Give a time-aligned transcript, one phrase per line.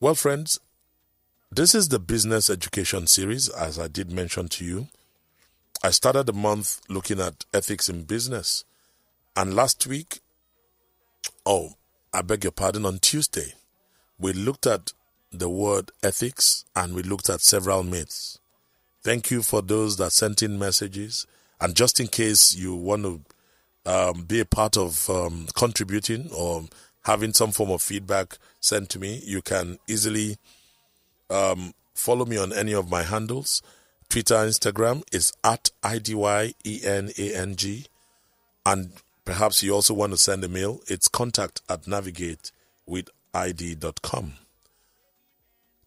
[0.00, 0.60] Well, friends,
[1.50, 4.86] this is the business education series, as I did mention to you.
[5.82, 8.64] I started the month looking at ethics in business.
[9.34, 10.20] And last week,
[11.44, 11.72] oh,
[12.14, 13.54] I beg your pardon, on Tuesday,
[14.20, 14.92] we looked at
[15.32, 18.38] the word ethics and we looked at several myths.
[19.02, 21.26] Thank you for those that sent in messages.
[21.60, 23.20] And just in case you want to
[23.84, 26.66] um, be a part of um, contributing or
[27.04, 30.36] having some form of feedback sent to me, you can easily
[31.30, 33.62] um, follow me on any of my handles.
[34.08, 37.86] Twitter, Instagram is at IDYENANG.
[38.64, 38.92] And
[39.24, 40.80] perhaps you also want to send a mail.
[40.86, 44.32] It's contact at navigatewithid.com.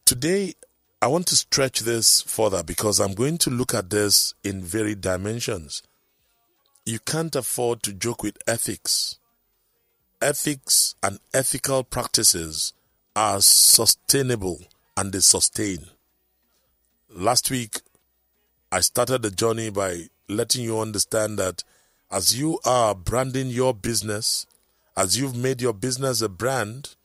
[0.06, 0.54] Today,
[1.02, 5.02] I want to stretch this further because I'm going to look at this in varied
[5.02, 5.82] dimensions.
[6.86, 9.18] You can't afford to joke with ethics.
[10.22, 12.74] Ethics and ethical practices
[13.16, 14.60] are sustainable
[14.96, 15.88] and they sustain.
[17.10, 17.80] Last week,
[18.72, 21.64] I started the journey by letting you understand that
[22.12, 24.46] as you are branding your business,
[24.96, 26.96] as you've made your business a brand,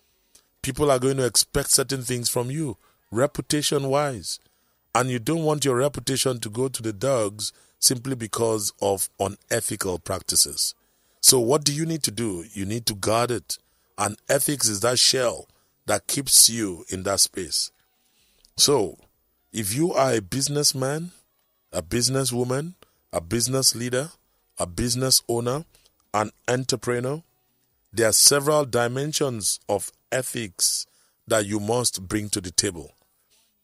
[0.60, 2.76] people are going to expect certain things from you
[3.10, 4.40] reputation wise.
[4.94, 10.00] And you don't want your reputation to go to the dogs simply because of unethical
[10.00, 10.74] practices.
[11.26, 12.44] So, what do you need to do?
[12.52, 13.58] You need to guard it.
[13.98, 15.48] And ethics is that shell
[15.86, 17.72] that keeps you in that space.
[18.56, 18.96] So,
[19.52, 21.10] if you are a businessman,
[21.72, 22.74] a businesswoman,
[23.12, 24.10] a business leader,
[24.56, 25.64] a business owner,
[26.14, 27.24] an entrepreneur,
[27.92, 30.86] there are several dimensions of ethics
[31.26, 32.92] that you must bring to the table.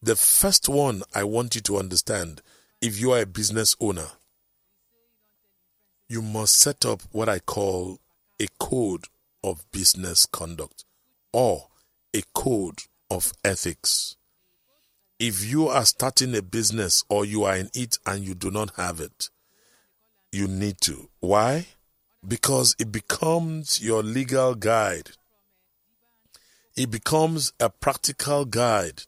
[0.03, 2.43] The first one I want you to understand
[2.81, 4.09] if you are a business owner,
[6.13, 7.99] you must set up what I call
[8.39, 9.07] a code
[9.43, 10.85] of business conduct
[11.33, 11.69] or
[12.15, 14.17] a code of ethics.
[15.19, 18.77] If you are starting a business or you are in it and you do not
[18.77, 19.31] have it,
[20.31, 21.09] you need to.
[21.21, 21.69] Why?
[22.27, 25.13] Because it becomes your legal guide.
[26.77, 29.05] It becomes a practical guide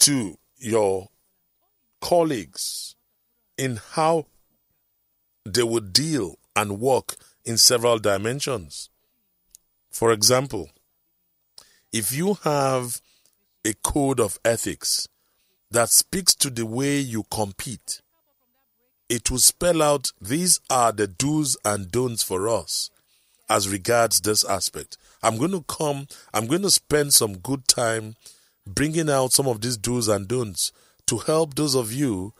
[0.00, 1.08] to your
[2.02, 2.94] colleagues
[3.56, 4.26] in how
[5.44, 8.88] they would deal and work in several dimensions.
[9.90, 10.70] For example,
[11.92, 13.00] if you have
[13.64, 15.08] a code of ethics
[15.70, 18.00] that speaks to the way you compete,
[19.08, 22.90] it will spell out these are the do's and don'ts for us
[23.48, 24.96] as regards this aspect.
[25.22, 28.16] I'm going to come, I'm going to spend some good time
[28.66, 30.72] bringing out some of these do's and don'ts
[31.06, 32.32] to help those of you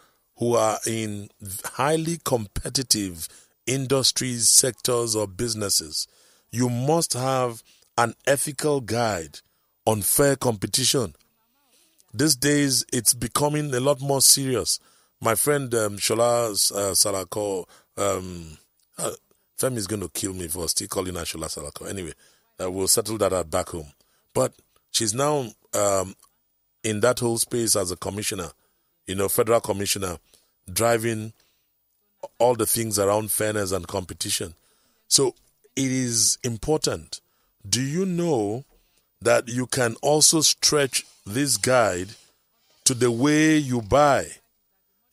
[0.42, 1.28] who are in
[1.64, 3.28] highly competitive
[3.64, 6.08] industries, sectors, or businesses.
[6.50, 7.62] You must have
[7.96, 9.38] an ethical guide
[9.86, 11.14] on fair competition.
[12.12, 14.80] These days, it's becoming a lot more serious.
[15.20, 17.64] My friend um, Shola uh, Salako,
[17.96, 18.58] um,
[18.98, 19.12] uh,
[19.56, 21.88] Femi is going to kill me for still calling her Shola Salako.
[21.88, 22.14] Anyway,
[22.60, 23.92] uh, we'll settle that back home.
[24.34, 24.54] But
[24.90, 26.16] she's now um,
[26.82, 28.48] in that whole space as a commissioner,
[29.06, 30.18] you know, federal commissioner,
[30.72, 31.32] driving
[32.38, 34.54] all the things around fairness and competition.
[35.08, 35.34] So
[35.76, 37.20] it is important.
[37.68, 38.64] Do you know
[39.20, 42.10] that you can also stretch this guide
[42.84, 44.28] to the way you buy?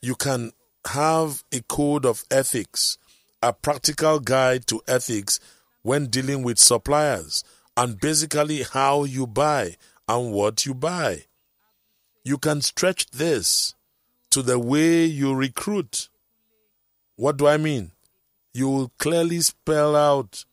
[0.01, 0.51] You can
[0.87, 2.97] have a code of ethics,
[3.43, 5.39] a practical guide to ethics
[5.81, 7.43] when dealing with suppliers,
[7.77, 9.75] and basically how you buy
[10.07, 11.23] and what you buy.
[12.23, 13.75] You can stretch this
[14.31, 16.09] to the way you recruit.
[17.15, 17.91] What do I mean?
[18.53, 20.45] You will clearly spell out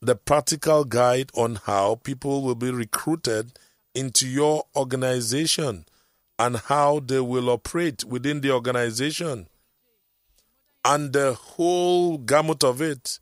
[0.00, 3.52] the practical guide on how people will be recruited
[3.94, 5.84] into your organization
[6.38, 9.46] and how they will operate within the organization.
[10.84, 13.20] And the whole gamut of it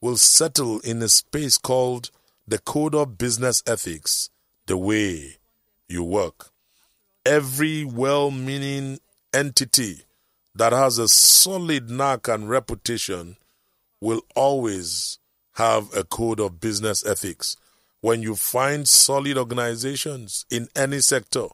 [0.00, 2.10] will settle in a space called
[2.46, 4.30] the Code of Business Ethics,
[4.66, 5.36] the way
[5.88, 6.50] you work.
[7.26, 9.00] Every well meaning
[9.34, 10.02] entity
[10.54, 13.36] that has a solid knack and reputation
[14.00, 15.18] will always
[15.54, 17.56] have a code of business ethics.
[18.00, 21.46] When you find solid organizations in any sector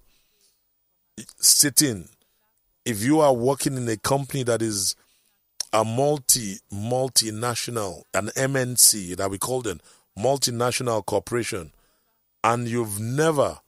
[1.40, 2.10] sitting,
[2.84, 4.94] if you are working in a company that is
[5.72, 9.80] a multi multinational, an MNC that we call them
[10.18, 11.72] multinational corporation,
[12.44, 13.60] and you've never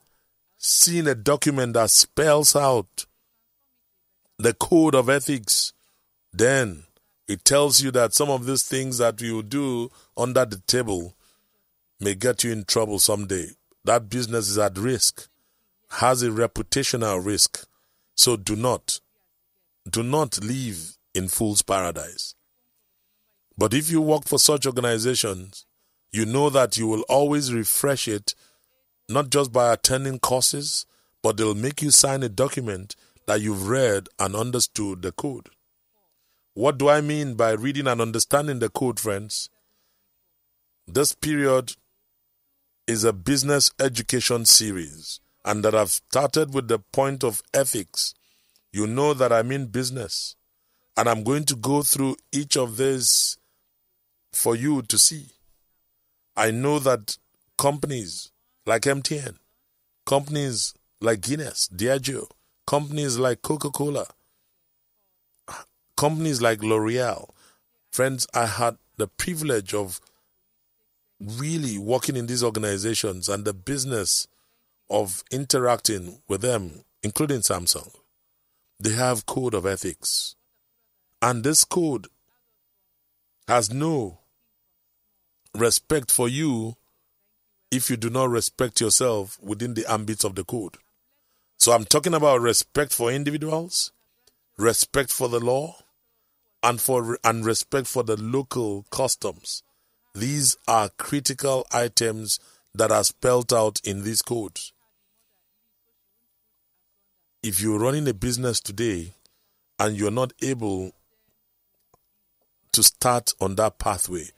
[0.64, 3.04] seen a document that spells out
[4.38, 5.74] the code of ethics,
[6.32, 6.84] then
[7.28, 11.14] it tells you that some of these things that you do under the table
[12.00, 13.48] may get you in trouble someday.
[13.84, 15.28] that business is at risk,
[15.90, 17.66] has a reputational risk.
[18.14, 19.00] So do not,
[19.88, 22.34] do not live in fool's paradise.
[23.58, 25.66] But if you work for such organizations,
[26.10, 28.34] you know that you will always refresh it,
[29.08, 30.86] not just by attending courses,
[31.22, 32.96] but they'll make you sign a document
[33.26, 35.48] that you've read and understood the code.
[36.54, 39.48] What do I mean by reading and understanding the code, friends?
[40.86, 41.72] This period
[42.86, 48.14] is a business education series, and that I've started with the point of ethics.
[48.72, 50.36] You know that I mean business,
[50.96, 53.38] and I'm going to go through each of these
[54.32, 55.28] for you to see.
[56.36, 57.16] I know that
[57.56, 58.30] companies
[58.66, 59.36] like MTN,
[60.06, 62.28] companies like Guinness, Diageo,
[62.66, 64.06] companies like Coca Cola,
[65.96, 67.30] companies like L'Oreal.
[67.90, 70.00] Friends, I had the privilege of
[71.20, 74.26] really working in these organizations and the business
[74.90, 77.90] of interacting with them, including Samsung,
[78.80, 80.36] they have code of ethics.
[81.22, 82.06] And this code
[83.48, 84.20] has no
[85.54, 86.76] respect for you
[87.70, 90.76] if you do not respect yourself within the ambits of the code.
[91.56, 93.92] So I'm talking about respect for individuals,
[94.56, 95.76] respect for the law,
[96.62, 99.62] and for and respect for the local customs
[100.14, 102.38] these are critical items
[102.72, 104.72] that are spelled out in these codes.
[107.42, 109.14] If you're running a business today
[109.78, 110.92] and you're not able
[112.72, 114.28] to start on that pathway,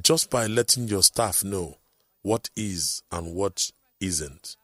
[0.00, 1.76] just by letting your staff know
[2.28, 3.70] what is and what
[4.00, 4.56] isn't,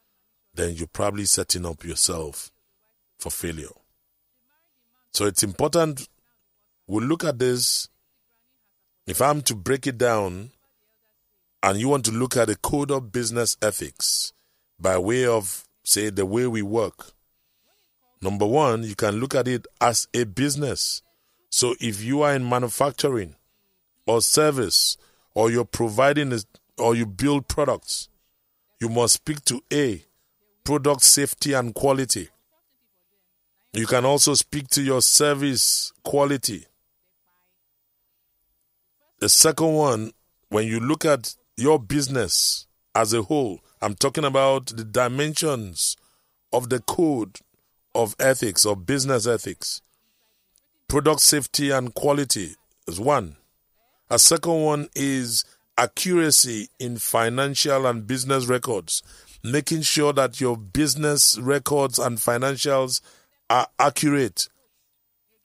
[0.54, 2.52] then you're probably setting up yourself
[3.18, 3.72] for failure.
[5.12, 6.06] So it's important
[6.86, 7.88] we look at this.
[9.06, 10.50] If I'm to break it down,
[11.62, 14.34] and you want to look at a code of business ethics
[14.78, 17.12] by way of, say, the way we work,
[18.20, 21.00] number one, you can look at it as a business.
[21.48, 23.36] So if you are in manufacturing
[24.06, 24.98] or service,
[25.34, 26.38] or you're providing,
[26.78, 28.08] or you build products,
[28.80, 30.04] you must speak to A,
[30.64, 32.28] product safety and quality.
[33.72, 36.66] You can also speak to your service quality.
[39.20, 40.12] The second one,
[40.48, 43.60] when you look at your business as a whole.
[43.82, 45.96] I'm talking about the dimensions
[46.52, 47.38] of the code
[47.94, 49.80] of ethics or business ethics.
[50.88, 52.54] Product safety and quality
[52.86, 53.36] is one.
[54.10, 55.44] A second one is
[55.76, 59.02] accuracy in financial and business records,
[59.42, 63.00] making sure that your business records and financials
[63.50, 64.48] are accurate.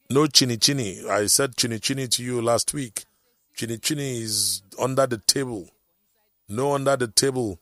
[0.09, 1.07] No chini chini.
[1.07, 3.05] I said chini chini to you last week.
[3.55, 5.69] Chini chini is under the table
[6.49, 7.59] no under the table.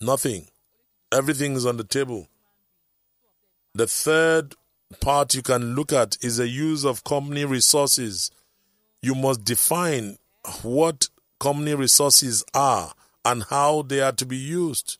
[0.00, 0.46] Nothing.
[1.12, 2.28] Everything is on the table.
[3.74, 4.54] The third
[5.00, 8.30] part you can look at is the use of company resources.
[9.02, 10.18] You must define
[10.62, 11.08] what
[11.40, 12.92] company resources are
[13.24, 14.98] and how they are to be used.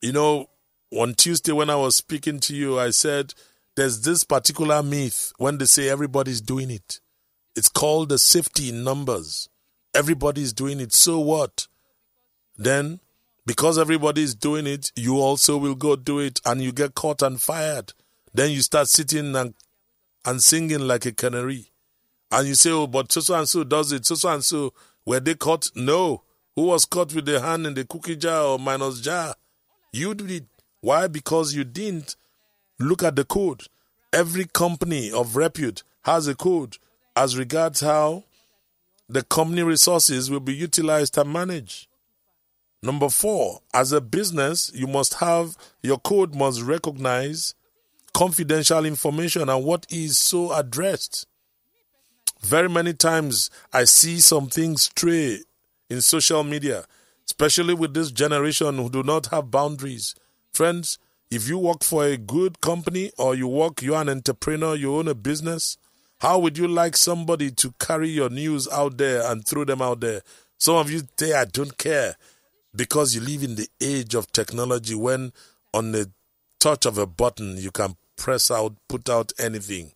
[0.00, 0.50] You know,
[0.92, 3.34] on Tuesday when I was speaking to you, I said
[3.76, 7.00] there's this particular myth when they say everybody's doing it.
[7.54, 9.48] It's called the safety in numbers.
[9.94, 10.92] Everybody's doing it.
[10.92, 11.66] So what?
[12.56, 13.00] Then,
[13.46, 17.40] because everybody's doing it, you also will go do it and you get caught and
[17.40, 17.92] fired.
[18.34, 19.54] Then you start sitting and,
[20.24, 21.70] and singing like a canary.
[22.30, 24.04] And you say, oh, but so and so does it.
[24.06, 24.72] So and so,
[25.04, 25.70] were they caught?
[25.74, 26.22] No.
[26.54, 29.34] Who was caught with their hand in the cookie jar or minus jar?
[29.92, 30.46] You did.
[30.80, 31.06] Why?
[31.06, 32.16] Because you didn't
[32.78, 33.64] look at the code.
[34.12, 36.78] Every company of repute has a code
[37.14, 38.24] as regards how
[39.08, 41.86] the company resources will be utilized and managed.
[42.82, 47.54] Number four, as a business, you must have your code must recognize
[48.12, 51.26] confidential information and what is so addressed.
[52.46, 55.40] Very many times I see some things stray
[55.90, 56.84] in social media,
[57.24, 60.14] especially with this generation who do not have boundaries.
[60.52, 60.96] Friends,
[61.28, 65.08] if you work for a good company or you work, you're an entrepreneur, you own
[65.08, 65.76] a business,
[66.20, 69.98] how would you like somebody to carry your news out there and throw them out
[69.98, 70.22] there?
[70.56, 72.14] Some of you say, I don't care
[72.76, 75.32] because you live in the age of technology when
[75.74, 76.12] on the
[76.60, 79.90] touch of a button you can press out, put out anything.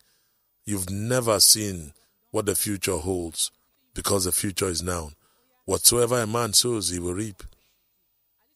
[0.64, 1.92] You've never seen
[2.30, 3.50] what the future holds
[3.94, 5.10] because the future is now.
[5.64, 7.42] Whatsoever a man sows, he will reap.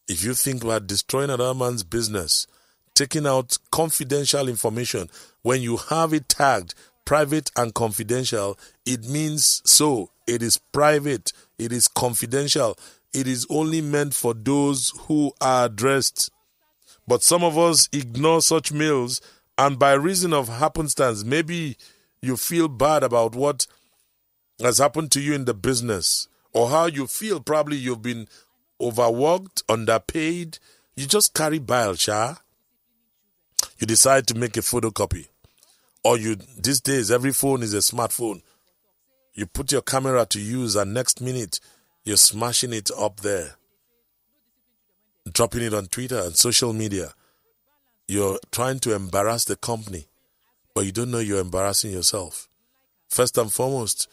[0.07, 2.47] If you think about destroying another man's business,
[2.93, 5.09] taking out confidential information,
[5.41, 6.73] when you have it tagged
[7.05, 10.09] private and confidential, it means so.
[10.27, 12.77] It is private, it is confidential,
[13.13, 16.31] it is only meant for those who are addressed.
[17.07, 19.21] But some of us ignore such mails,
[19.57, 21.77] and by reason of happenstance, maybe
[22.25, 23.67] you feel bad about what
[24.61, 28.27] has happened to you in the business, or how you feel probably you've been
[28.79, 30.59] overworked, underpaid.
[30.95, 32.35] You just carry bile, Sha.
[33.77, 35.27] You decide to make a photocopy.
[36.03, 38.41] Or you these days every phone is a smartphone.
[39.33, 41.59] You put your camera to use and next minute
[42.03, 43.55] you're smashing it up there.
[45.31, 47.13] Dropping it on Twitter and social media.
[48.07, 50.07] You're trying to embarrass the company,
[50.75, 52.47] but you don't know you're embarrassing yourself.
[53.07, 54.09] First and foremost,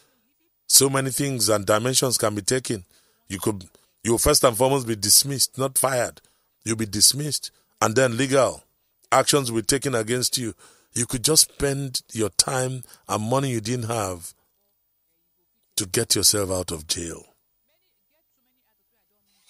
[0.66, 2.84] so many things and dimensions can be taken.
[3.28, 3.68] You could
[4.04, 6.20] you first and foremost be dismissed, not fired.
[6.64, 7.50] You'll be dismissed.
[7.80, 8.62] And then legal
[9.10, 10.54] actions will be taken against you.
[10.94, 14.32] You could just spend your time and money you didn't have
[15.76, 17.24] to get yourself out of jail.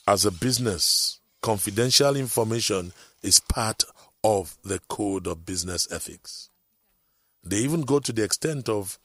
[0.07, 2.93] As a business, confidential information
[3.23, 3.85] is part
[4.25, 6.49] of the code of business ethics.
[7.45, 8.99] They even go to the extent of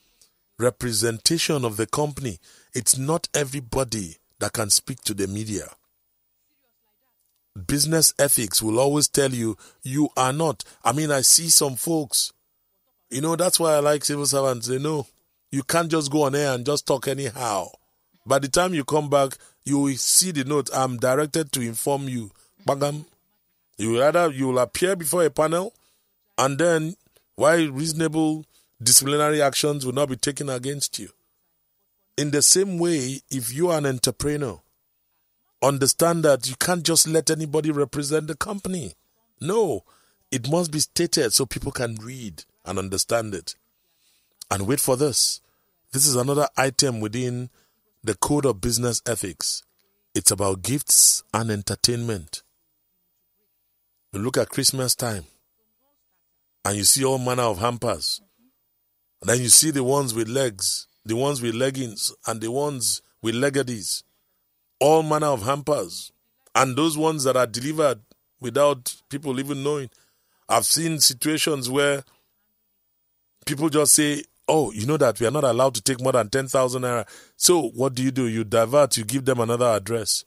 [0.59, 2.39] representation of the company.
[2.73, 5.69] It's not everybody that can speak to the media.
[7.65, 10.63] Business ethics will always tell you you are not.
[10.83, 12.31] I mean, I see some folks,
[13.09, 14.67] you know, that's why I like civil servants.
[14.67, 15.07] They know
[15.51, 17.69] you can't just go on air and just talk anyhow.
[18.25, 20.69] By the time you come back, you will see the note.
[20.73, 22.31] I'm directed to inform you.
[22.67, 23.05] Bagam.
[23.77, 25.73] You either you will appear before a panel,
[26.37, 26.95] and then
[27.37, 28.43] why reasonable
[28.81, 31.07] disciplinary actions will not be taken against you.
[32.17, 34.59] In the same way, if you are an entrepreneur,
[35.61, 38.93] understand that you can't just let anybody represent the company.
[39.39, 39.83] No,
[40.31, 43.53] it must be stated so people can read and understand it.
[44.49, 45.39] And wait for this.
[45.91, 47.51] This is another item within
[48.03, 49.61] the Code of Business Ethics.
[50.15, 52.41] It's about gifts and entertainment.
[54.11, 55.25] Look at Christmas time
[56.67, 58.21] and you see all manner of hampers
[59.21, 63.01] and then you see the ones with legs, the ones with leggings, and the ones
[63.21, 64.03] with legadies.
[64.79, 66.11] All manner of hampers.
[66.53, 67.99] And those ones that are delivered
[68.39, 69.89] without people even knowing.
[70.47, 72.03] I've seen situations where
[73.45, 76.29] people just say, Oh, you know that we are not allowed to take more than
[76.29, 77.05] 10,000 naira.
[77.35, 78.27] So, what do you do?
[78.27, 80.23] You divert, you give them another address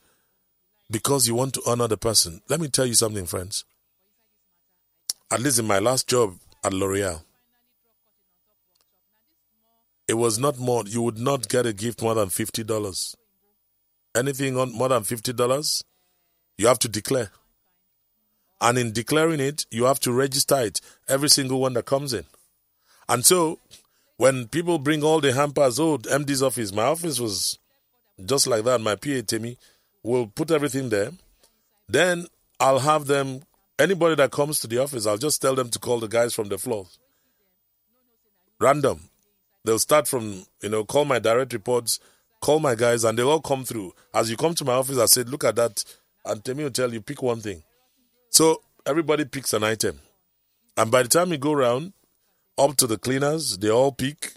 [0.91, 2.43] because you want to honor the person.
[2.51, 3.65] Let me tell you something, friends.
[5.31, 7.23] At least in my last job at L'Oreal,
[10.09, 13.15] it was not more, you would not get a gift more than $50.
[14.17, 15.85] Anything on more than $50,
[16.59, 17.31] you have to declare.
[18.61, 22.25] And in declaring it, you have to register it, every single one that comes in.
[23.09, 23.59] And so,
[24.17, 27.59] when people bring all the hampers, oh, MD's office, my office was
[28.25, 28.81] just like that.
[28.81, 29.57] My PA, Temi,
[30.03, 31.13] will put everything there.
[31.89, 32.27] Then
[32.59, 33.43] I'll have them,
[33.81, 36.49] anybody that comes to the office, I'll just tell them to call the guys from
[36.49, 36.87] the floor.
[38.61, 39.09] Random.
[39.65, 41.99] They'll start from, you know, call my direct reports,
[42.41, 43.93] call my guys, and they'll all come through.
[44.15, 45.85] As you come to my office, I said, look at that.
[46.25, 47.63] And Temi will tell you, pick one thing.
[48.31, 50.01] So everybody picks an item.
[50.77, 51.93] And by the time you go around,
[52.59, 54.35] up to the cleaners, they all pick.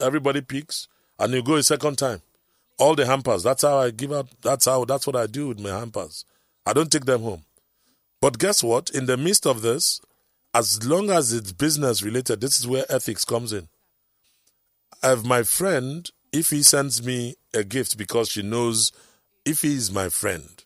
[0.00, 0.88] Everybody picks.
[1.18, 2.22] And you go a second time.
[2.78, 3.42] All the hampers.
[3.42, 4.28] That's how I give up.
[4.42, 6.24] That's how, that's what I do with my hampers.
[6.66, 7.44] I don't take them home.
[8.24, 8.88] But guess what?
[8.88, 10.00] In the midst of this,
[10.54, 13.68] as long as it's business related, this is where ethics comes in
[15.02, 18.92] if my friend, if he sends me a gift because she knows
[19.44, 20.64] if he is my friend,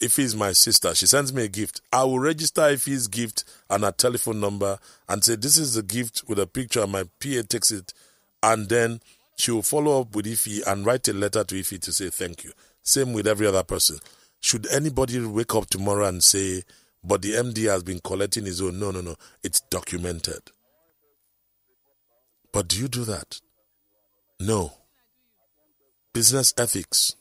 [0.00, 3.42] if he's my sister, she sends me a gift, I will register if his gift
[3.68, 7.42] and a telephone number and say, This is the gift with a picture, my PA
[7.48, 7.92] takes it,
[8.40, 9.00] and then
[9.36, 12.44] she will follow up with Ify and write a letter to Ify to say thank
[12.44, 12.52] you.
[12.84, 13.98] Same with every other person.
[14.38, 16.62] Should anybody wake up tomorrow and say,
[17.02, 18.78] but the MD has been collecting his own?
[18.78, 19.16] No, no, no.
[19.42, 20.50] It's documented.
[22.52, 23.40] But do you do that?
[24.38, 24.72] No.
[26.12, 27.14] Business ethics.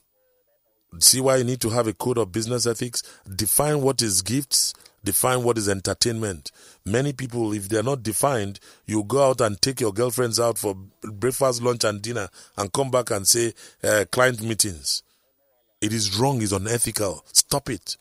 [0.99, 3.03] See why you need to have a code of business ethics?
[3.33, 6.51] Define what is gifts, define what is entertainment.
[6.83, 10.75] Many people, if they're not defined, you go out and take your girlfriends out for
[11.03, 15.03] breakfast, lunch, and dinner and come back and say uh, client meetings.
[15.79, 17.23] It is wrong, it's unethical.
[17.31, 17.95] Stop it.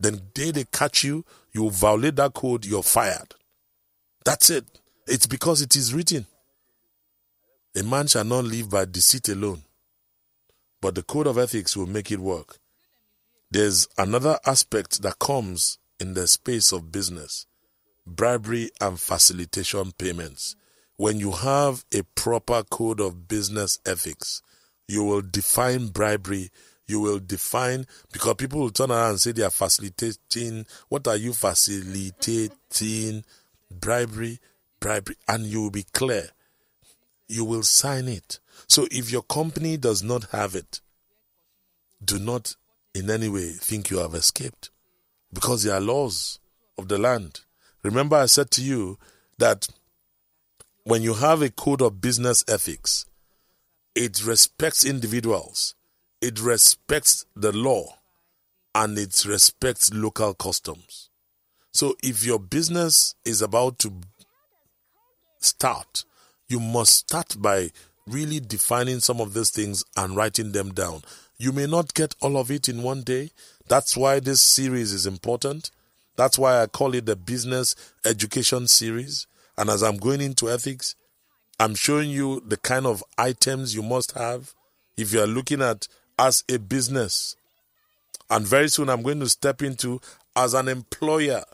[0.00, 3.34] Then day they catch you, you violate that code, you're fired.
[4.24, 4.64] That's it.
[5.06, 6.26] It's because it is written.
[7.76, 9.62] A man shall not live by deceit alone,
[10.80, 12.58] but the code of ethics will make it work.
[13.50, 17.46] There's another aspect that comes in the space of business
[18.06, 20.56] bribery and facilitation payments.
[20.96, 24.42] When you have a proper code of business ethics,
[24.88, 26.50] you will define bribery,
[26.88, 30.66] you will define because people will turn around and say they are facilitating.
[30.88, 33.24] What are you facilitating?
[33.70, 34.40] Bribery,
[34.80, 36.30] bribery, and you will be clear.
[37.28, 38.40] You will sign it.
[38.66, 40.80] So if your company does not have it,
[42.02, 42.56] do not
[42.94, 44.70] in any way think you have escaped
[45.32, 46.38] because there are laws
[46.78, 47.40] of the land.
[47.82, 48.98] Remember, I said to you
[49.36, 49.68] that
[50.84, 53.04] when you have a code of business ethics,
[53.94, 55.74] it respects individuals
[56.20, 57.98] it respects the law
[58.74, 61.10] and it respects local customs.
[61.72, 63.92] So if your business is about to
[65.40, 66.04] start,
[66.48, 67.70] you must start by
[68.06, 71.02] really defining some of these things and writing them down.
[71.38, 73.30] You may not get all of it in one day.
[73.68, 75.70] That's why this series is important.
[76.16, 79.26] That's why I call it the business education series.
[79.56, 80.96] And as I'm going into ethics,
[81.60, 84.54] I'm showing you the kind of items you must have
[84.96, 85.86] if you are looking at
[86.18, 87.36] as a business.
[88.30, 90.00] And very soon I'm going to step into
[90.36, 91.44] as an employer.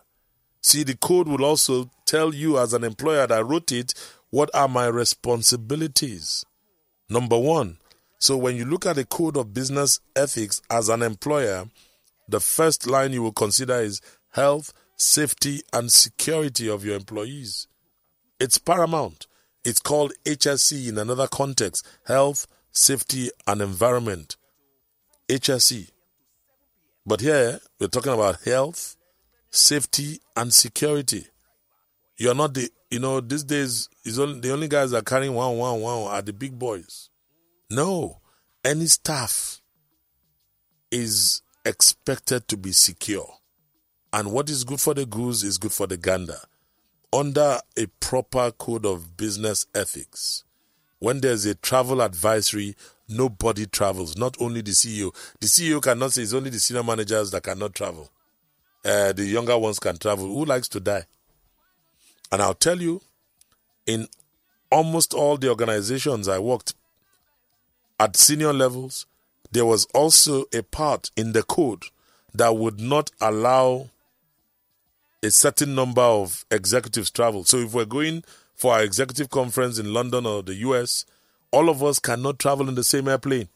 [0.60, 3.94] See, the code will also tell you as an employer that wrote it
[4.30, 6.44] what are my responsibilities.
[7.08, 7.78] Number one.
[8.18, 11.66] So when you look at the code of business ethics as an employer,
[12.26, 17.68] the first line you will consider is health, safety, and security of your employees.
[18.40, 19.26] It's paramount.
[19.64, 24.36] It's called HSE in another context health, safety, and environment.
[25.28, 25.90] HSE.
[27.06, 28.96] But here we're talking about health,
[29.50, 31.26] safety, and security.
[32.16, 35.34] You're not the, you know, these days is only the only guys that are carrying
[35.34, 37.10] one, one, one are the big boys.
[37.70, 38.20] No,
[38.64, 39.60] any staff
[40.90, 43.28] is expected to be secure.
[44.12, 46.38] And what is good for the goose is good for the gander.
[47.12, 50.44] Under a proper code of business ethics,
[51.00, 52.76] when there's a travel advisory
[53.08, 55.14] nobody travels, not only the CEO.
[55.40, 58.10] The CEO cannot say it's only the senior managers that cannot travel.
[58.84, 60.26] Uh, the younger ones can travel.
[60.26, 61.04] Who likes to die?
[62.30, 63.00] And I'll tell you,
[63.86, 64.08] in
[64.70, 66.74] almost all the organizations I worked
[68.00, 69.06] at senior levels,
[69.52, 71.84] there was also a part in the code
[72.34, 73.88] that would not allow
[75.22, 77.44] a certain number of executives travel.
[77.44, 81.06] So if we're going for our executive conference in London or the US,
[81.54, 83.48] all of us cannot travel in the same airplane.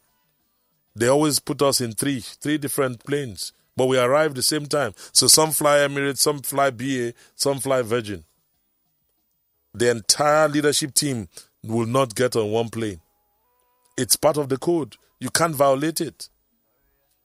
[0.95, 4.93] They always put us in three, three different planes, but we arrive the same time.
[5.13, 8.25] So some fly Emirates, some fly BA, some fly Virgin.
[9.75, 11.29] The entire leadership team
[11.65, 13.01] will not get on one plane.
[13.97, 14.95] It's part of the code.
[15.19, 16.29] You can't violate it.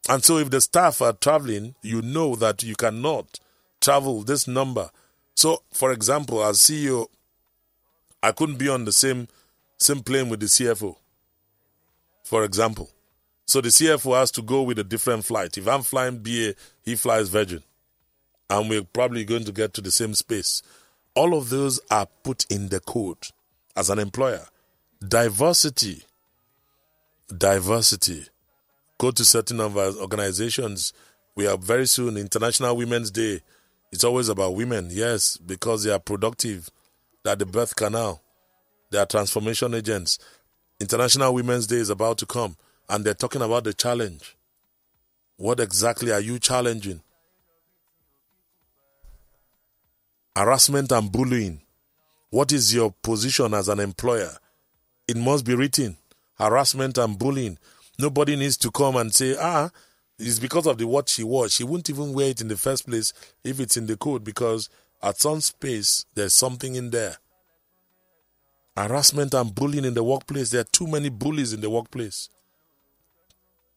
[0.09, 3.39] And so if the staff are traveling, you know that you cannot
[3.79, 4.89] travel this number.
[5.35, 7.07] So, for example, as CEO,
[8.23, 9.27] I couldn't be on the same
[9.83, 10.95] same plane with the CFO,
[12.23, 12.89] for example.
[13.45, 15.57] So the CFO has to go with a different flight.
[15.57, 17.61] If I'm flying BA, he flies Virgin.
[18.49, 20.61] And we're probably going to get to the same space.
[21.15, 23.27] All of those are put in the code
[23.75, 24.47] as an employer.
[25.05, 26.03] Diversity.
[27.35, 28.25] Diversity.
[28.97, 30.93] Go to certain of our organizations.
[31.35, 33.41] We are very soon International Women's Day.
[33.91, 36.69] It's always about women, yes, because they are productive.
[37.23, 38.22] That the birth canal.
[38.93, 40.19] They are transformation agents.
[40.79, 42.55] International Women's Day is about to come,
[42.87, 44.37] and they're talking about the challenge.
[45.35, 47.01] What exactly are you challenging?
[50.35, 51.63] Harassment and bullying.
[52.29, 54.37] What is your position as an employer?
[55.07, 55.97] It must be written.
[56.37, 57.57] Harassment and bullying.
[57.97, 59.71] Nobody needs to come and say, ah,
[60.19, 61.49] it's because of the what she wore.
[61.49, 63.11] She wouldn't even wear it in the first place
[63.43, 64.69] if it's in the code because
[65.01, 67.17] at some space there's something in there
[68.75, 70.49] harassment and bullying in the workplace.
[70.49, 72.29] There are too many bullies in the workplace.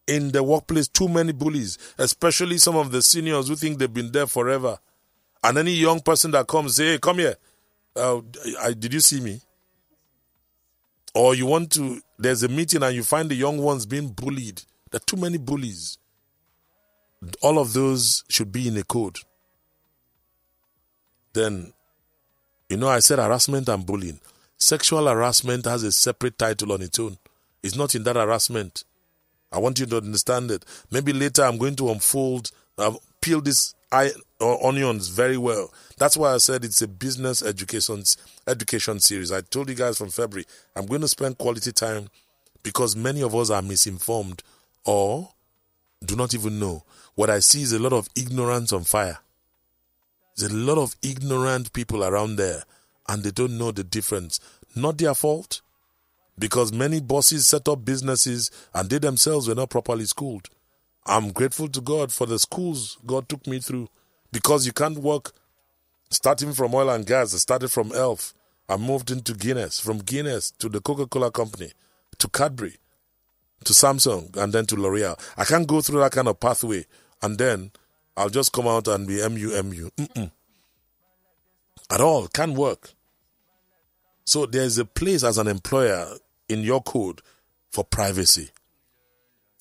[0.06, 4.12] In the workplace, too many bullies, especially some of the seniors who think they've been
[4.12, 4.78] there forever.
[5.42, 7.36] And any young person that comes, say, hey, come here.
[7.94, 8.20] Uh,
[8.60, 9.40] I, did you see me?
[11.14, 14.62] Or you want to, there's a meeting and you find the young ones being bullied.
[14.90, 15.98] There are too many bullies.
[17.42, 19.18] All of those should be in a code.
[21.32, 21.72] Then,
[22.68, 24.20] you know, I said harassment and bullying.
[24.58, 27.18] Sexual harassment has a separate title on its own.
[27.62, 28.84] It's not in that harassment.
[29.52, 30.64] I want you to understand it.
[30.90, 33.74] Maybe later I'm going to unfold, uh, peel these
[34.40, 35.72] onions very well.
[35.98, 38.02] That's why I said it's a business education
[38.46, 39.32] education series.
[39.32, 42.08] I told you guys from February I'm going to spend quality time
[42.62, 44.42] because many of us are misinformed
[44.84, 45.30] or
[46.04, 46.84] do not even know.
[47.14, 49.18] What I see is a lot of ignorance on fire.
[50.36, 52.64] There's a lot of ignorant people around there
[53.08, 54.40] and they don't know the difference.
[54.74, 55.62] Not their fault,
[56.38, 60.48] because many bosses set up businesses and they themselves were not properly schooled.
[61.06, 63.88] I'm grateful to God for the schools God took me through
[64.32, 65.32] because you can't work
[66.10, 67.34] starting from oil and gas.
[67.34, 68.34] I started from ELF.
[68.68, 71.70] I moved into Guinness, from Guinness to the Coca Cola Company,
[72.18, 72.76] to Cadbury,
[73.64, 75.18] to Samsung, and then to L'Oreal.
[75.36, 76.84] I can't go through that kind of pathway
[77.22, 77.70] and then
[78.16, 79.90] I'll just come out and be MU, MU.
[81.90, 82.26] At all.
[82.28, 82.95] Can't work.
[84.26, 86.16] So there's a place as an employer
[86.48, 87.22] in your code
[87.70, 88.50] for privacy.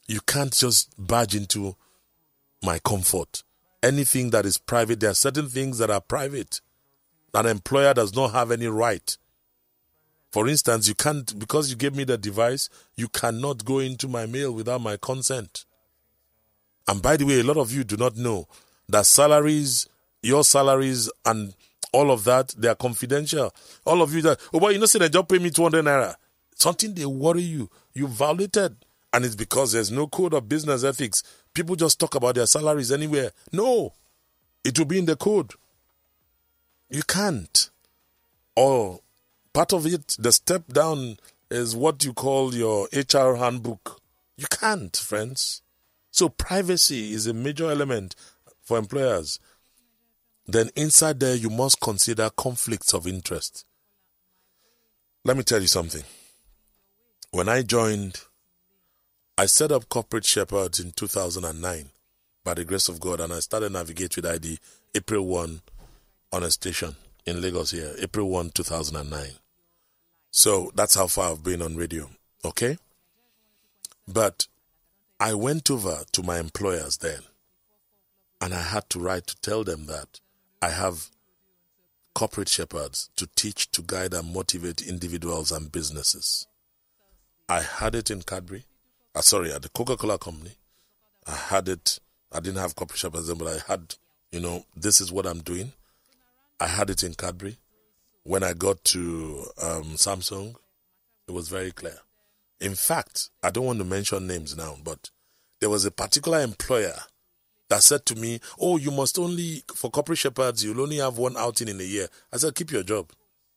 [0.07, 1.75] You can't just barge into
[2.63, 3.43] my comfort.
[3.83, 6.61] Anything that is private, there are certain things that are private.
[7.35, 9.15] An employer does not have any right.
[10.31, 14.25] For instance, you can't, because you gave me the device, you cannot go into my
[14.25, 15.65] mail without my consent.
[16.87, 18.47] And by the way, a lot of you do not know
[18.89, 19.87] that salaries,
[20.23, 21.53] your salaries, and
[21.91, 23.53] all of that, they are confidential.
[23.85, 26.15] All of you that, oh, but you know, say they just pay me 200 naira.
[26.55, 27.69] Something they worry you.
[27.93, 28.75] You violated.
[29.13, 31.23] And it's because there's no code of business ethics.
[31.53, 33.31] People just talk about their salaries anywhere.
[33.51, 33.93] No,
[34.63, 35.53] it will be in the code.
[36.89, 37.69] You can't.
[38.55, 38.99] Or
[39.53, 41.17] part of it, the step down
[41.49, 44.01] is what you call your HR handbook.
[44.37, 45.61] You can't, friends.
[46.11, 48.15] So privacy is a major element
[48.61, 49.39] for employers.
[50.47, 53.65] Then inside there, you must consider conflicts of interest.
[55.23, 56.03] Let me tell you something.
[57.31, 58.21] When I joined,
[59.37, 61.89] I set up Corporate Shepherds in 2009
[62.43, 64.59] by the grace of God, and I started Navigate with ID
[64.93, 65.61] April 1
[66.31, 69.29] on a station in Lagos here, April 1, 2009.
[70.29, 72.09] So that's how far I've been on radio,
[72.43, 72.77] okay?
[74.07, 74.47] But
[75.19, 77.21] I went over to my employers then
[78.41, 80.19] and I had to write to tell them that
[80.65, 81.11] I have
[82.15, 86.47] corporate shepherds to teach, to guide, and motivate individuals and businesses.
[87.47, 88.65] I had it in Cadbury,
[89.13, 90.55] uh, sorry, at the Coca Cola Company.
[91.27, 91.99] I had it,
[92.31, 93.93] I didn't have corporate shepherds then, but I had,
[94.31, 95.73] you know, this is what I'm doing.
[96.59, 97.57] I had it in Cadbury.
[98.23, 100.55] When I got to um, Samsung,
[101.27, 101.99] it was very clear.
[102.59, 105.11] In fact, I don't want to mention names now, but
[105.59, 106.95] there was a particular employer
[107.69, 111.35] that said to me, Oh, you must only, for corporate shepherds, you'll only have one
[111.37, 112.07] outing in a year.
[112.31, 113.11] I said, Keep your job.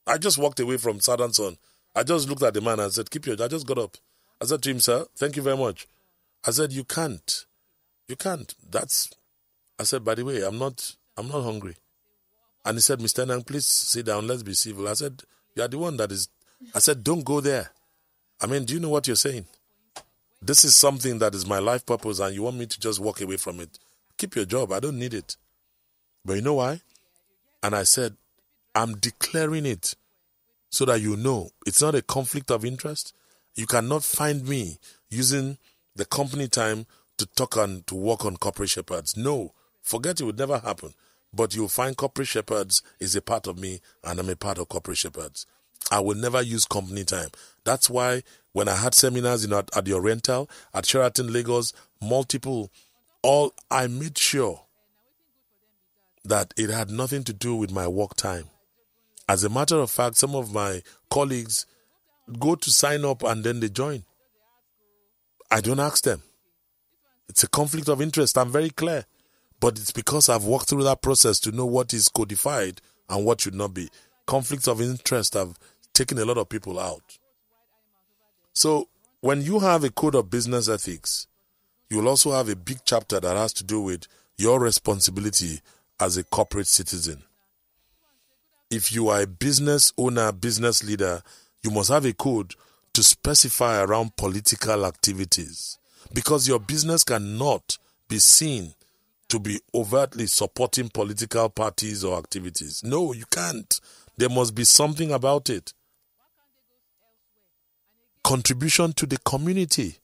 [0.07, 1.57] I just walked away from Southern Sun.
[1.95, 3.47] I just looked at the man and said, Keep your job.
[3.47, 3.97] I just got up.
[4.41, 5.87] I said to him, Sir, thank you very much.
[6.47, 7.47] I said, You can't.
[8.07, 8.55] You can't.
[8.71, 9.11] That's,
[9.79, 11.77] I said, By the way, I'm not, I'm not hungry.
[12.65, 13.27] And he said, Mr.
[13.27, 14.27] Nang, please sit down.
[14.27, 14.89] Let's be civil.
[14.89, 15.23] I said,
[15.55, 16.29] You are the one that is,
[16.75, 17.71] I said, Don't go there.
[18.41, 19.47] I mean, do you know what you're saying?
[20.41, 23.21] This is something that is my life purpose, and you want me to just walk
[23.21, 23.79] away from it.
[24.19, 24.73] Keep your job.
[24.73, 25.37] I don't need it.
[26.25, 26.81] But you know why?
[27.63, 28.17] And I said,
[28.75, 29.95] I'm declaring it
[30.71, 33.15] so that you know it's not a conflict of interest.
[33.55, 34.79] You cannot find me
[35.11, 35.59] using
[35.97, 39.17] the company time to talk on to work on corporate shepherds.
[39.17, 39.53] No,
[39.83, 40.95] forget it would never happen.
[41.33, 44.69] But you'll find corporate shepherds is a part of me and I'm a part of
[44.69, 45.47] corporate shepherds.
[45.91, 47.29] I will never use company time.
[47.65, 52.71] That's why when I had seminars in at, at the Oriental, at Sheraton Lagos, multiple,
[53.23, 54.63] all I made sure
[56.25, 58.45] that it had nothing to do with my work time.
[59.29, 61.67] As a matter of fact, some of my colleagues
[62.39, 64.05] go to sign up and then they join.
[65.51, 66.23] I don't ask them.
[67.29, 68.39] It's a conflict of interest.
[68.39, 69.05] I'm very clear.
[69.61, 73.41] But it's because I've walked through that process to know what is codified and what
[73.41, 73.89] should not be.
[74.27, 75.59] Conflicts of interest have
[75.93, 77.19] taken a lot of people out.
[78.53, 78.89] So,
[79.21, 81.27] when you have a code of business ethics,
[81.91, 85.61] you'll also have a big chapter that has to do with your responsibility
[86.01, 87.23] as a corporate citizen.
[88.71, 91.23] If you are a business owner, business leader,
[91.63, 92.55] you must have a code
[92.93, 95.79] to specify around political activities
[96.13, 98.75] because your business cannot be seen
[99.29, 102.83] to be overtly supporting political parties or activities.
[102.85, 103.81] No, you can't.
[104.17, 105.73] There must be something about it.
[108.25, 109.97] Contribution to the community.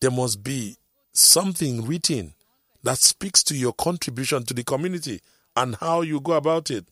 [0.00, 0.76] There must be
[1.18, 2.34] something written
[2.82, 5.20] that speaks to your contribution to the community
[5.56, 6.86] and how you go about it,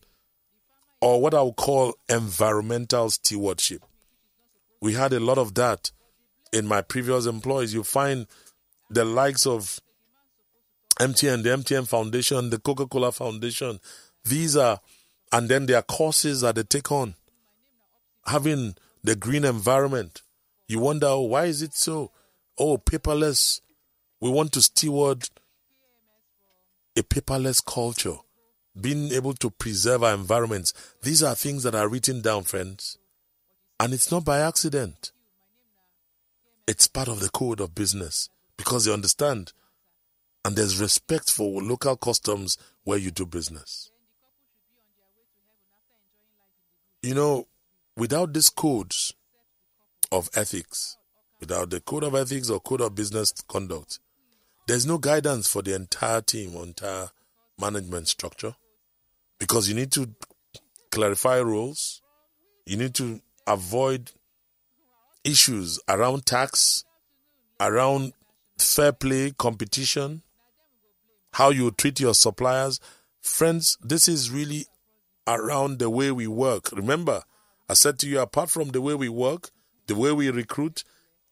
[1.01, 3.85] or what I would call environmental stewardship.
[4.81, 5.93] We had a lot of that
[6.53, 7.73] in my previous employees.
[7.73, 8.27] You find
[8.91, 9.81] the likes of
[10.99, 13.79] MTN, the MTN Foundation, the Coca Cola Foundation.
[14.25, 14.81] These are,
[15.33, 17.15] and then their courses that they take on.
[18.27, 20.23] Having the green environment.
[20.67, 22.11] You wonder, oh, why is it so?
[22.59, 23.61] Oh, paperless.
[24.27, 25.31] We want to steward
[26.97, 28.17] a paperless culture,
[28.79, 30.75] being able to preserve our environments.
[31.01, 32.99] These are things that are written down, friends.
[33.79, 35.13] And it's not by accident.
[36.67, 39.53] It's part of the code of business because they understand
[40.45, 43.93] and there's respect for local customs where you do business.
[47.01, 47.47] You know,
[47.97, 49.15] without these codes
[50.11, 50.97] of ethics,
[51.39, 54.01] without the code of ethics or code of business conduct,
[54.67, 57.11] there's no guidance for the entire team or entire
[57.59, 58.55] management structure
[59.39, 60.11] because you need to
[60.91, 62.03] clarify rules,
[62.65, 64.11] you need to avoid
[65.25, 66.85] issues around tax,
[67.61, 68.13] around
[68.59, 70.23] fair play, competition,
[71.33, 72.81] how you treat your suppliers.
[73.21, 74.67] Friends, this is really
[75.27, 76.71] around the way we work.
[76.73, 77.23] Remember,
[77.69, 79.51] I said to you, apart from the way we work,
[79.87, 80.83] the way we recruit,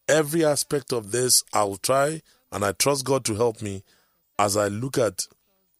[0.08, 2.22] every aspect of this, I'll try
[2.54, 3.82] and I trust God to help me
[4.38, 5.26] as I look at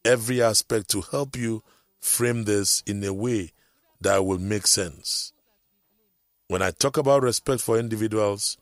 [0.05, 1.63] every aspect to help you
[2.01, 3.53] frame this in a way
[4.01, 5.33] that will make sense.
[6.49, 8.59] When I talk about respect for individuals,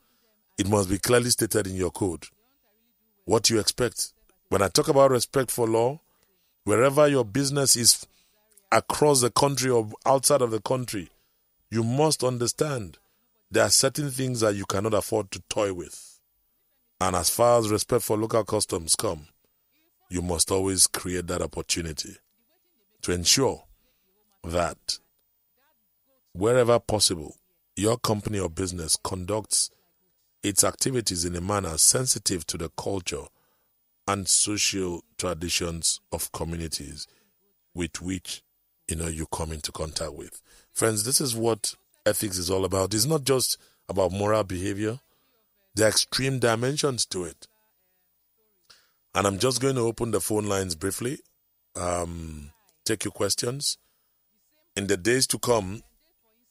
[0.59, 2.27] it must be clearly stated in your code
[3.25, 4.13] what you expect.
[4.51, 5.99] When I talk about respect for law,
[6.65, 8.07] wherever your business is
[8.71, 11.09] across the country or outside of the country,
[11.71, 12.99] you must understand
[13.51, 16.12] there are certain things that you cannot afford to toy with.
[17.03, 19.27] And as far as respect for local customs come,
[20.09, 22.17] you must always create that opportunity
[23.01, 23.65] to ensure
[24.45, 25.01] that
[26.33, 27.35] wherever possible,
[27.75, 29.69] your company or business conducts
[30.45, 33.25] its activities in a manner sensitive to the culture
[34.07, 37.09] and social traditions of communities
[37.75, 38.45] with which
[38.87, 40.41] you know you come into contact with.
[40.73, 41.75] Friends, this is what
[42.07, 42.95] ethics is all about.
[42.95, 45.01] It's not just about moral behavior,
[45.81, 47.47] are extreme dimensions to it.
[49.15, 51.19] And I'm just going to open the phone lines briefly,
[51.77, 52.51] um,
[52.85, 53.79] take your questions.
[54.77, 55.83] In the days to come,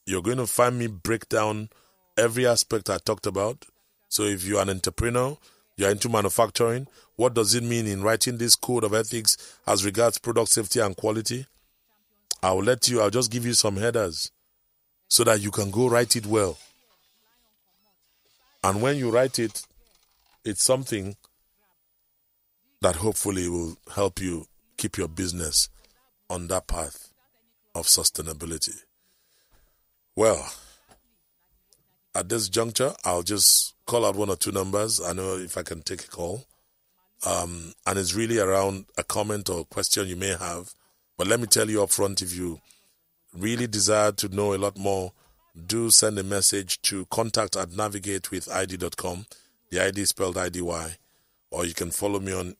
[0.06, 1.70] you're going to find me break down
[2.16, 3.64] every aspect I talked about.
[4.08, 5.36] So if you're an entrepreneur,
[5.76, 10.18] you're into manufacturing, what does it mean in writing this code of ethics as regards
[10.18, 11.46] product safety and quality?
[12.42, 14.30] I'll let you, I'll just give you some headers
[15.08, 16.58] so that you can go write it well.
[18.64, 19.62] And when you write it,
[20.44, 21.16] it's something
[22.80, 24.46] that hopefully will help you
[24.76, 25.68] keep your business
[26.28, 27.12] on that path
[27.74, 28.74] of sustainability.
[30.14, 30.52] Well,
[32.14, 35.00] at this juncture, I'll just call out one or two numbers.
[35.00, 36.44] I know if I can take a call.
[37.24, 40.74] Um, and it's really around a comment or question you may have.
[41.16, 42.60] But let me tell you up front if you
[43.36, 45.12] really desire to know a lot more,
[45.54, 49.26] do send a message to contact at navigatewithid.com.
[49.70, 50.96] The ID is spelled IDY.
[51.50, 52.56] Or you can follow me on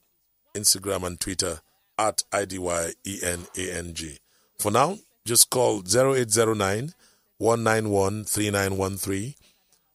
[0.55, 1.61] Instagram and Twitter
[1.97, 4.19] at IDYENANG.
[4.59, 6.93] For now, just call 0809
[7.37, 9.33] 191 3913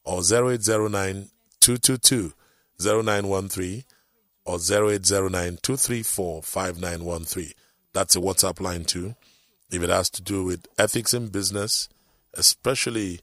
[0.04, 1.30] or 0809
[1.60, 2.32] 222
[2.80, 3.84] 0913
[4.44, 7.52] or 0809 234 5913.
[7.92, 9.14] That's a WhatsApp line too
[9.70, 11.88] if it has to do with ethics in business,
[12.38, 13.20] especially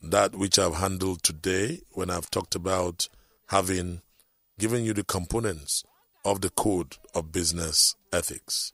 [0.00, 3.08] that which I've handled today when I've talked about
[3.48, 4.00] having
[4.58, 5.84] given you the components
[6.24, 8.72] of the code of business ethics.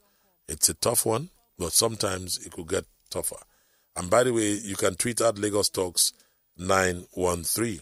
[0.48, 3.38] It's a tough one, but sometimes it could get tougher.
[3.96, 6.12] And by the way, you can tweet at Lagos Talks
[6.56, 7.80] 913.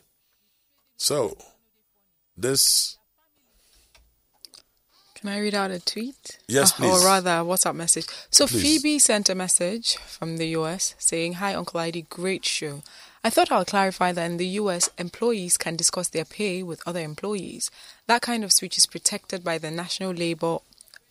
[0.96, 1.36] So,
[2.36, 2.98] this
[5.16, 6.38] can I read out a tweet?
[6.46, 7.02] Yes, uh, please.
[7.02, 8.04] Or rather, a WhatsApp message.
[8.30, 8.82] So Please.
[8.82, 12.82] Phoebe sent a message from the US saying, Hi, Uncle ID, great show.
[13.24, 17.00] I thought I'll clarify that in the US, employees can discuss their pay with other
[17.00, 17.70] employees.
[18.06, 20.58] That kind of switch is protected by the National Labor,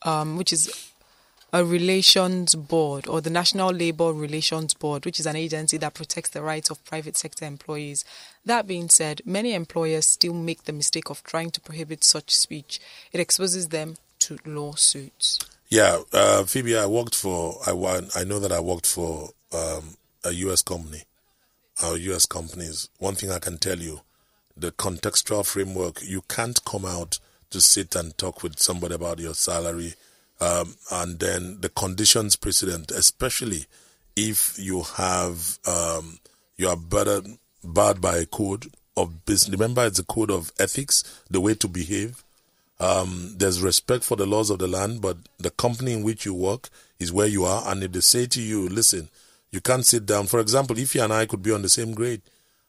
[0.04, 0.92] um, which is
[1.52, 6.30] a relations board or the National Labor Relations Board, which is an agency that protects
[6.30, 8.06] the rights of private sector employees.
[8.46, 12.80] That being said, many employers still make the mistake of trying to prohibit such speech.
[13.12, 15.40] It exposes them to lawsuits.
[15.70, 17.72] Yeah, uh, Phoebe, I worked for, I,
[18.16, 20.62] I know that I worked for um, a U.S.
[20.62, 21.04] company,
[21.84, 22.26] our U.S.
[22.26, 22.90] companies.
[23.00, 24.02] One thing I can tell you,
[24.56, 29.34] the contextual framework, you can't come out to sit and talk with somebody about your
[29.34, 29.96] salary
[30.40, 33.66] um, and then the conditions precedent, especially
[34.16, 36.20] if you have um,
[36.58, 37.40] you are burdened,
[37.74, 39.52] barred by a code of business.
[39.52, 42.24] Remember, it's a code of ethics, the way to behave.
[42.80, 46.34] Um, there's respect for the laws of the land, but the company in which you
[46.34, 47.64] work is where you are.
[47.70, 49.10] And if they say to you, listen,
[49.52, 50.28] you can't sit down.
[50.28, 52.22] For example, if you and I could be on the same grade,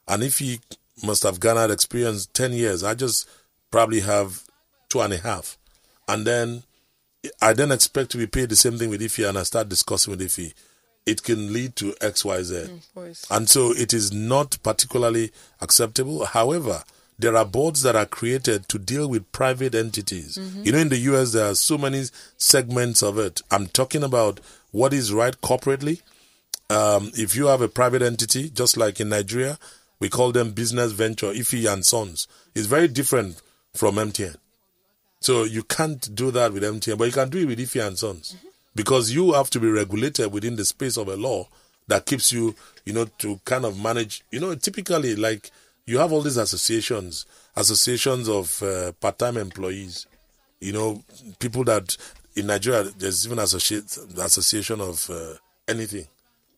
[0.06, 0.60] and if he
[1.04, 3.28] must have garnered experience 10 years, I just
[3.70, 4.42] probably have
[4.88, 5.58] two and a half.
[6.08, 6.62] And then
[7.40, 10.12] I then expect to be paid the same thing with Ife and I start discussing
[10.12, 10.54] with Ife,
[11.06, 12.56] it can lead to X, Y, Z.
[12.96, 13.24] Of.
[13.30, 16.26] And so it is not particularly acceptable.
[16.26, 16.82] However,
[17.18, 20.36] there are boards that are created to deal with private entities.
[20.36, 20.64] Mm-hmm.
[20.64, 22.04] You know, in the US, there are so many
[22.36, 23.40] segments of it.
[23.50, 24.40] I'm talking about
[24.72, 26.02] what is right corporately.
[26.68, 29.58] Um, if you have a private entity, just like in Nigeria,
[30.00, 32.26] we call them business venture, Ife and Sons.
[32.54, 33.40] It's very different
[33.72, 34.36] from MTN.
[35.20, 37.96] So you can't do that with MTN, but you can do it with Ife and
[37.98, 38.34] Sons
[38.76, 41.48] because you have to be regulated within the space of a law
[41.88, 44.22] that keeps you, you know, to kind of manage.
[44.30, 45.50] You know, typically, like
[45.86, 50.06] you have all these associations, associations of uh, part-time employees.
[50.60, 51.02] You know,
[51.38, 51.96] people that
[52.36, 55.34] in Nigeria there's even associate association of uh,
[55.66, 56.06] anything.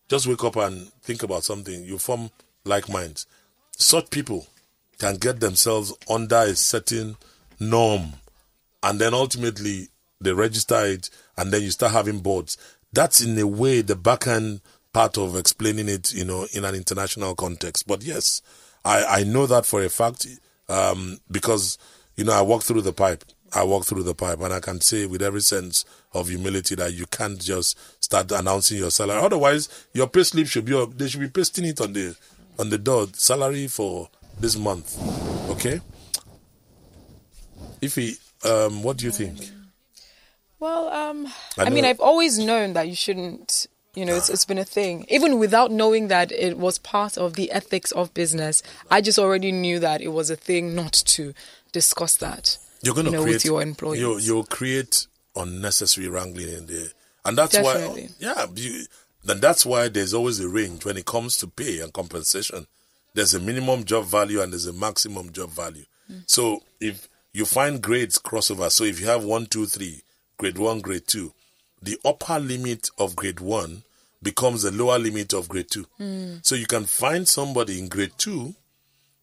[0.09, 1.85] Just wake up and think about something.
[1.85, 2.31] You form
[2.65, 3.27] like minds.
[3.77, 4.47] Such people
[4.99, 7.17] can get themselves under a certain
[7.61, 8.13] norm
[8.83, 9.89] and then ultimately
[10.21, 12.59] they register it and then you start having boards.
[12.93, 14.61] That's in a way the backhand
[14.93, 17.87] part of explaining it, you know, in an international context.
[17.87, 18.43] But yes,
[18.85, 20.27] I, I know that for a fact
[20.69, 21.79] um, because,
[22.17, 23.25] you know, I walk through the pipe.
[23.55, 26.93] I walk through the pipe and I can say with every sense of humility that
[26.93, 29.21] you can't just start announcing your salary.
[29.21, 30.87] Otherwise, your pay slip should be.
[30.97, 32.15] They should be pasting it on the
[32.59, 33.07] on the door.
[33.15, 34.99] Salary for this month.
[35.51, 35.81] Okay?
[37.81, 39.39] If he um, what do you think?
[40.61, 43.67] Well, um, I I, mean, I've always known that you shouldn't.
[43.95, 45.07] You know, it's, it's been a thing.
[45.09, 49.51] Even without knowing that it was part of the ethics of business, I just already
[49.51, 51.35] knew that it was a thing not to
[51.73, 52.59] discuss that.
[52.83, 54.01] You're going to you know, create with your employees.
[54.01, 56.89] You you'll create unnecessary wrangling in there,
[57.25, 58.03] and that's Definitely.
[58.03, 58.09] why.
[58.21, 58.85] Yeah, you,
[59.25, 62.67] then that's why there's always a range when it comes to pay and compensation.
[63.15, 65.85] There's a minimum job value and there's a maximum job value.
[66.11, 66.23] Mm.
[66.27, 70.03] So if you find grades crossover, so if you have one, two, three,
[70.39, 71.33] grade one, grade two,
[71.83, 73.83] the upper limit of grade one
[74.23, 75.87] becomes the lower limit of grade two.
[76.01, 76.45] Mm.
[76.45, 78.55] So you can find somebody in grade two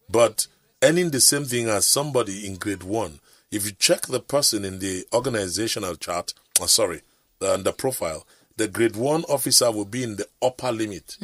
[0.08, 0.46] but
[0.82, 3.18] earning the same thing as somebody in grade one.
[3.50, 7.00] If you check the person in the organizational chart, oh, sorry,
[7.40, 8.24] uh, the profile,
[8.56, 11.16] the grade one officer will be in the upper limit.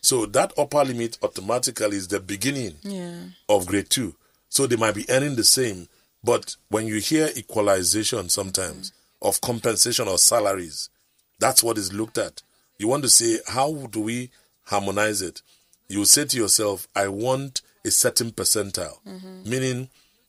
[0.00, 3.20] So that upper limit automatically is the beginning Yeah.
[3.48, 4.14] of grade two.
[4.48, 5.88] So they might be earning the same.
[6.24, 10.90] But when you hear equalization sometimes of compensation or salaries,
[11.38, 12.42] that's what is looked at.
[12.78, 14.30] You want to say, how do we
[14.64, 15.40] harmonize it?
[15.88, 19.48] You say to yourself, I want a certain percentile, mm-hmm.
[19.48, 19.88] meaning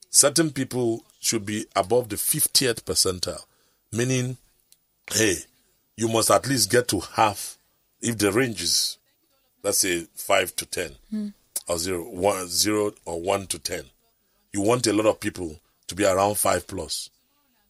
[0.09, 3.43] certain people should be above the 50th percentile,
[3.91, 4.37] meaning,
[5.11, 5.37] hey,
[5.95, 7.57] you must at least get to half
[8.01, 8.97] if the range is,
[9.63, 11.27] let's say, 5 to 10 hmm.
[11.67, 13.83] or 0, 1, 0 or 1 to 10.
[14.51, 17.09] You want a lot of people to be around 5 plus.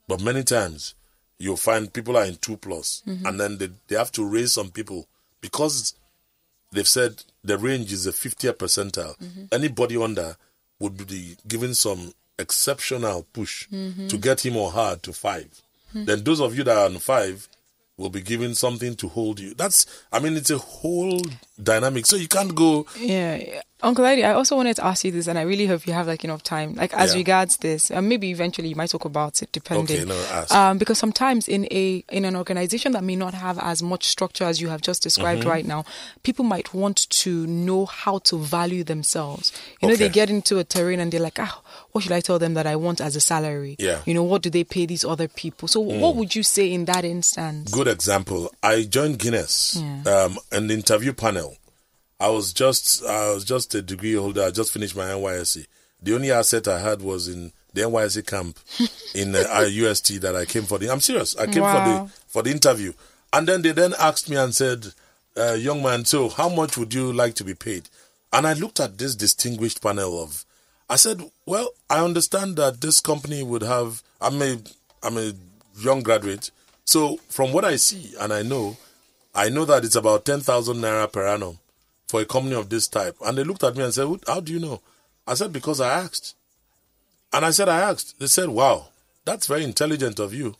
[0.07, 0.95] But many times
[1.43, 3.25] you'll find people are in 2 plus, mm-hmm.
[3.25, 5.07] and then they, they have to raise some people
[5.41, 5.93] because
[6.71, 9.17] they've said the range is the 50th percentile.
[9.17, 9.45] Mm-hmm.
[9.51, 10.37] Anybody under
[10.79, 14.07] would be given some exceptional push mm-hmm.
[14.07, 15.61] to get him or her to 5.
[15.91, 16.05] Hmm.
[16.05, 17.49] Then those of you that are on 5
[17.97, 19.53] will be given something to hold you.
[19.53, 21.21] That's, I mean, it's a whole
[21.61, 22.05] dynamic.
[22.05, 23.61] So you can't go, yeah.
[23.83, 26.07] Uncle Eddie, I also wanted to ask you this, and I really hope you have
[26.07, 26.73] like enough time.
[26.75, 27.17] Like as Yeah.
[27.19, 29.97] regards this, and maybe eventually you might talk about it, depending.
[29.97, 30.51] Okay, no, ask.
[30.55, 34.45] Um, because sometimes in a in an organization that may not have as much structure
[34.45, 35.49] as you have just described Mm-hmm.
[35.49, 35.83] right now,
[36.23, 39.51] people might want to know how to value themselves.
[39.81, 42.39] You know, they get into a terrain and they're like, ah, what should I tell
[42.39, 43.75] them that I want as a salary?
[43.79, 43.95] Yeah.
[43.97, 44.07] Mm.
[44.07, 45.67] You know, what do they pay these other people?
[45.67, 47.69] So, what would you say in that instance?
[47.71, 48.49] good example.
[48.63, 50.03] I joined Guinness Yeah.
[50.25, 51.57] um, an interview panel.
[52.23, 54.43] I was just I was just a degree holder.
[54.43, 55.65] I just finished my NYSC.
[56.01, 58.57] The only asset I had was in the NYSC camp
[59.13, 60.89] in uh, UST that I came for the.
[60.89, 61.35] I'm serious.
[61.35, 61.73] I came Wow.
[61.73, 62.93] for the for the interview,
[63.33, 64.93] and then they then asked me and said,
[65.35, 67.89] uh, "Young man, so how much would you like to be paid?"
[68.31, 70.45] And I looked at this distinguished panel of.
[70.89, 74.01] I said, "Well, I understand that this company would have.
[74.21, 74.59] I'm a
[75.03, 75.33] I'm a
[75.77, 76.51] young graduate,
[76.85, 78.77] so from what I see and I know,
[79.35, 81.59] I know that it's about 10,000 naira per annum
[82.13, 83.15] for a company of this type.
[83.25, 84.81] And they looked at me and said, "How do you know?
[85.25, 86.35] I said, Because I asked.
[87.33, 88.19] And I said, I asked.
[88.19, 88.89] They said, Wow,
[89.25, 90.53] that's very intelligent of you.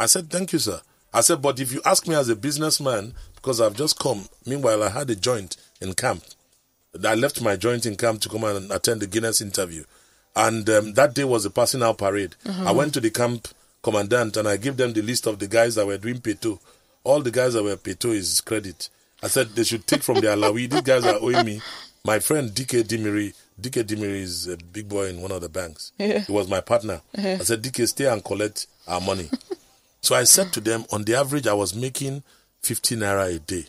[0.00, 0.80] I said, Thank you, sir.
[1.14, 4.82] I said, But if you ask me as a businessman, because I've just come, meanwhile,
[4.82, 6.24] I had a joint in camp.
[7.04, 9.84] I left my joint in camp to come and attend the Guinness interview.
[10.34, 12.34] And um, that day was a passing out parade.
[12.66, 13.46] I went to the camp
[13.84, 16.58] commandant and I gave them the list of the guys that were doing peto.
[17.04, 18.88] All the guys that were peto is credit.
[19.22, 20.70] I said they should take from their alawi.
[20.70, 21.60] These guys are owing me.
[22.04, 25.92] My friend DK Dimiri, DK Dimiri is a big boy in one of the banks.
[25.98, 26.20] Yeah.
[26.20, 27.02] He was my partner.
[27.16, 29.28] I said, DK, stay and collect our money.
[30.00, 32.22] so I said to them, on the average, I was making
[32.62, 33.66] 50 naira a day.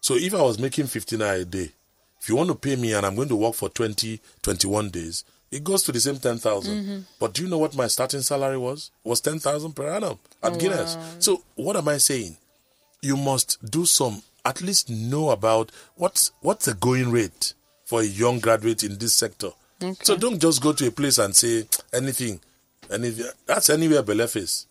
[0.00, 1.70] So if I was making 50 naira a day,
[2.20, 5.24] if you want to pay me and I'm going to work for 20, 21 days,
[5.50, 6.74] it goes to the same 10,000.
[6.74, 6.98] Mm-hmm.
[7.20, 8.90] But do you know what my starting salary was?
[9.04, 10.96] It was 10,000 per annum at oh, Guinness.
[11.18, 12.36] So what am I saying?
[13.00, 17.52] You must do some, at least know about what's, what's the going rate
[17.84, 19.50] for a young graduate in this sector.
[19.82, 19.94] Okay.
[20.02, 22.40] So don't just go to a place and say anything.
[22.90, 23.26] anything.
[23.44, 24.66] That's anywhere Beleface.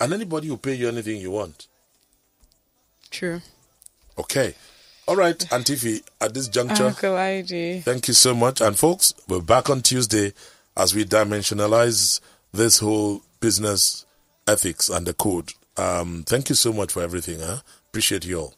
[0.00, 1.68] And anybody will pay you anything you want.
[3.10, 3.40] True.
[4.18, 4.54] Okay.
[5.06, 7.80] All right, Antifi, at this juncture, Uncle ID.
[7.80, 8.60] thank you so much.
[8.60, 10.32] And folks, we're back on Tuesday
[10.76, 12.20] as we dimensionalize
[12.52, 14.06] this whole business
[14.46, 15.52] ethics and the code.
[15.76, 17.40] Um, thank you so much for everything.
[17.40, 17.58] Huh?
[17.88, 18.54] Appreciate you all.